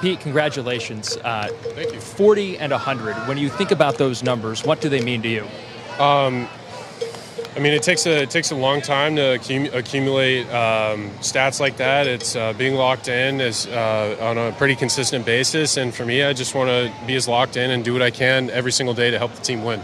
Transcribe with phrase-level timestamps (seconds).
[0.00, 1.16] Pete, congratulations.
[1.16, 2.00] Uh, Thank you.
[2.00, 3.16] 40 and 100.
[3.28, 5.44] When you think about those numbers, what do they mean to you?
[7.56, 11.58] I mean, it takes a it takes a long time to accum- accumulate um, stats
[11.58, 12.06] like that.
[12.06, 16.22] It's uh, being locked in is uh, on a pretty consistent basis, and for me,
[16.22, 18.94] I just want to be as locked in and do what I can every single
[18.94, 19.82] day to help the team win.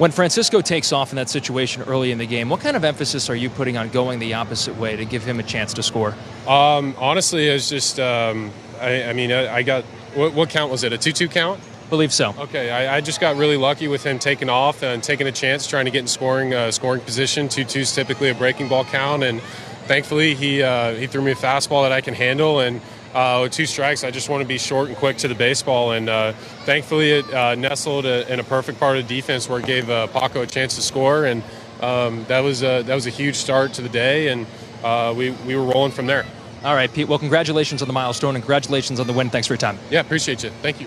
[0.00, 3.28] When Francisco takes off in that situation early in the game, what kind of emphasis
[3.28, 6.14] are you putting on going the opposite way to give him a chance to score?
[6.48, 8.50] Um, honestly, it's just um,
[8.80, 10.94] I, I mean, I, I got what, what count was it?
[10.94, 11.60] A two-two count?
[11.90, 12.34] Believe so.
[12.38, 15.66] Okay, I, I just got really lucky with him taking off and taking a chance,
[15.66, 17.50] trying to get in scoring uh, scoring position.
[17.50, 19.42] Two two is typically a breaking ball count, and
[19.84, 22.60] thankfully he uh, he threw me a fastball that I can handle.
[22.60, 22.80] And
[23.14, 25.92] uh, with two strikes, I just want to be short and quick to the baseball.
[25.92, 26.32] And uh,
[26.64, 30.06] thankfully, it uh, nestled in a perfect part of the defense where it gave uh,
[30.08, 31.42] Paco a chance to score, and
[31.80, 34.28] um, that was a, that was a huge start to the day.
[34.28, 34.46] And
[34.84, 36.24] uh, we we were rolling from there.
[36.62, 37.08] All right, Pete.
[37.08, 39.30] Well, congratulations on the milestone and congratulations on the win.
[39.30, 39.78] Thanks for your time.
[39.90, 40.50] Yeah, appreciate you.
[40.62, 40.86] Thank you.